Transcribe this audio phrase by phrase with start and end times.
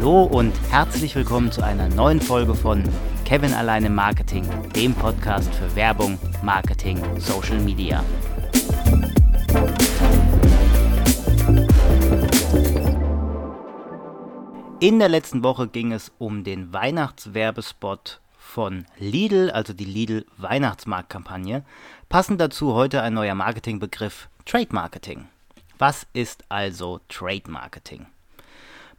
[0.00, 2.84] Hallo und herzlich willkommen zu einer neuen Folge von
[3.24, 8.04] Kevin alleine Marketing, dem Podcast für Werbung, Marketing, Social Media.
[14.78, 21.64] In der letzten Woche ging es um den Weihnachtswerbespot von Lidl, also die Lidl Weihnachtsmarktkampagne.
[22.08, 25.26] Passend dazu heute ein neuer Marketingbegriff Trade Marketing.
[25.76, 28.06] Was ist also Trade Marketing?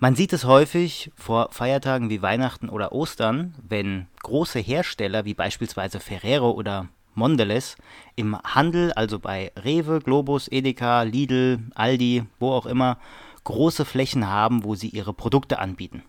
[0.02, 6.00] Man sieht es häufig vor Feiertagen wie Weihnachten oder Ostern, wenn große Hersteller wie beispielsweise
[6.00, 7.76] Ferrero oder Mondelez
[8.16, 12.98] im Handel, also bei Rewe, Globus, Edeka, Lidl, Aldi, wo auch immer,
[13.44, 16.04] große Flächen haben, wo sie ihre Produkte anbieten.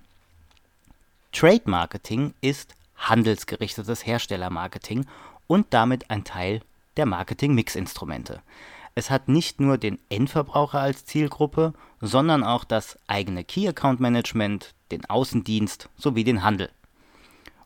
[1.33, 5.07] Trade Marketing ist handelsgerichtetes Herstellermarketing
[5.49, 6.61] und damit ein Teil
[6.97, 8.41] der Marketing-Mix-Instrumente.
[8.95, 14.75] Es hat nicht nur den Endverbraucher als Zielgruppe, sondern auch das eigene Key Account Management,
[14.91, 16.71] den Außendienst sowie den Handel.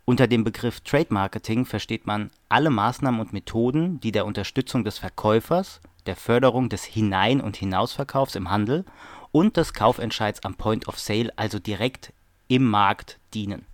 [0.05, 4.99] Unter dem Begriff Trade Marketing versteht man alle Maßnahmen und Methoden, die der Unterstützung des
[4.99, 8.85] Verkäufers, der Förderung des Hinein- und Hinausverkaufs im Handel
[9.33, 12.13] und des Kaufentscheids am Point of Sale, also direkt
[12.49, 13.65] im Markt, dienen.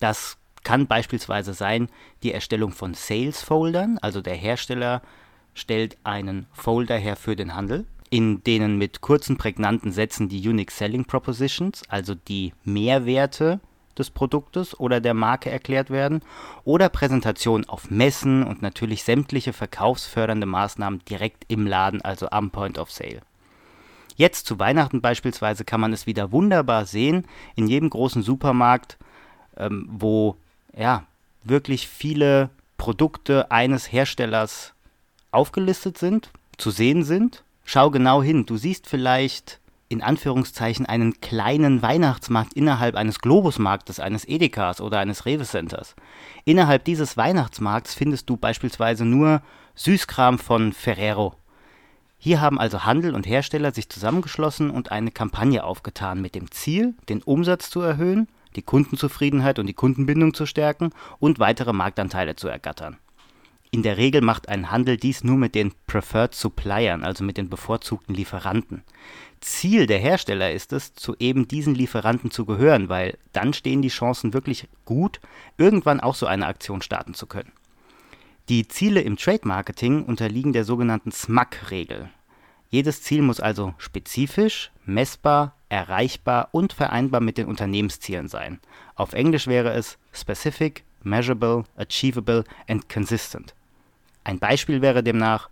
[0.00, 1.88] Das kann beispielsweise sein
[2.22, 5.00] die Erstellung von Sales-Foldern, also der Hersteller
[5.54, 10.70] stellt einen Folder her für den Handel, in denen mit kurzen, prägnanten Sätzen die Unique
[10.70, 13.60] Selling Propositions, also die Mehrwerte
[13.96, 16.20] des Produktes oder der Marke erklärt werden,
[16.64, 22.78] oder Präsentationen auf Messen und natürlich sämtliche verkaufsfördernde Maßnahmen direkt im Laden, also am Point
[22.78, 23.22] of Sale.
[24.16, 28.96] Jetzt zu Weihnachten beispielsweise kann man es wieder wunderbar sehen, in jedem großen Supermarkt,
[29.56, 30.36] ähm, wo
[30.76, 31.04] ja
[31.42, 34.73] wirklich viele Produkte eines Herstellers
[35.34, 37.44] aufgelistet sind, zu sehen sind.
[37.64, 38.46] Schau genau hin.
[38.46, 45.26] Du siehst vielleicht in Anführungszeichen einen kleinen Weihnachtsmarkt innerhalb eines Globusmarktes, eines Edekas oder eines
[45.26, 45.94] Rewe Centers.
[46.44, 49.42] Innerhalb dieses Weihnachtsmarkts findest du beispielsweise nur
[49.74, 51.34] Süßkram von Ferrero.
[52.18, 56.94] Hier haben also Handel und Hersteller sich zusammengeschlossen und eine Kampagne aufgetan mit dem Ziel,
[57.08, 62.48] den Umsatz zu erhöhen, die Kundenzufriedenheit und die Kundenbindung zu stärken und weitere Marktanteile zu
[62.48, 62.96] ergattern.
[63.74, 67.50] In der Regel macht ein Handel dies nur mit den Preferred Suppliern, also mit den
[67.50, 68.84] bevorzugten Lieferanten.
[69.40, 73.88] Ziel der Hersteller ist es, zu eben diesen Lieferanten zu gehören, weil dann stehen die
[73.88, 75.20] Chancen wirklich gut,
[75.58, 77.50] irgendwann auch so eine Aktion starten zu können.
[78.48, 82.10] Die Ziele im Trade Marketing unterliegen der sogenannten SMAC-Regel.
[82.70, 88.60] Jedes Ziel muss also spezifisch, messbar, erreichbar und vereinbar mit den Unternehmenszielen sein.
[88.94, 93.52] Auf Englisch wäre es Specific, Measurable, Achievable and Consistent.
[94.24, 95.50] Ein Beispiel wäre demnach,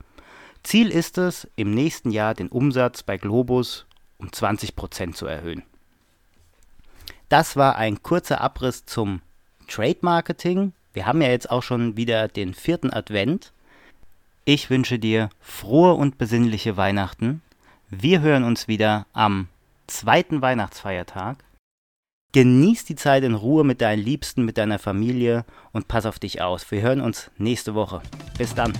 [0.62, 3.86] Ziel ist es, im nächsten Jahr den Umsatz bei Globus
[4.18, 5.62] um 20% zu erhöhen.
[7.28, 9.20] Das war ein kurzer Abriss zum
[9.68, 10.72] Trade Marketing.
[10.92, 13.52] Wir haben ja jetzt auch schon wieder den vierten Advent.
[14.44, 17.42] Ich wünsche dir frohe und besinnliche Weihnachten.
[17.88, 19.48] Wir hören uns wieder am
[19.86, 21.38] zweiten Weihnachtsfeiertag.
[22.32, 26.40] Genieß die Zeit in Ruhe mit deinen Liebsten, mit deiner Familie und pass auf dich
[26.40, 26.70] aus.
[26.70, 28.00] Wir hören uns nächste Woche.
[28.38, 28.72] Bis dann.